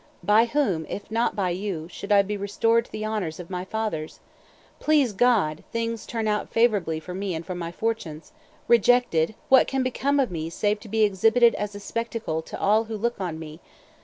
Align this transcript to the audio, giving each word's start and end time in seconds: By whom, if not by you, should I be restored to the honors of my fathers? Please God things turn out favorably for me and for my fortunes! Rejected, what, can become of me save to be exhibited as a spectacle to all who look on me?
By 0.23 0.45
whom, 0.45 0.87
if 0.89 1.11
not 1.11 1.35
by 1.35 1.51
you, 1.51 1.87
should 1.87 2.11
I 2.11 2.23
be 2.23 2.35
restored 2.35 2.85
to 2.85 2.91
the 2.91 3.05
honors 3.05 3.39
of 3.39 3.51
my 3.51 3.63
fathers? 3.63 4.19
Please 4.79 5.13
God 5.13 5.63
things 5.71 6.07
turn 6.07 6.27
out 6.27 6.49
favorably 6.49 6.99
for 6.99 7.13
me 7.13 7.35
and 7.35 7.45
for 7.45 7.53
my 7.53 7.71
fortunes! 7.71 8.31
Rejected, 8.67 9.35
what, 9.47 9.67
can 9.67 9.83
become 9.83 10.19
of 10.19 10.31
me 10.31 10.49
save 10.49 10.79
to 10.79 10.89
be 10.89 11.03
exhibited 11.03 11.53
as 11.53 11.75
a 11.75 11.79
spectacle 11.79 12.41
to 12.41 12.59
all 12.59 12.85
who 12.85 12.97
look 12.97 13.21
on 13.21 13.37
me? 13.37 13.59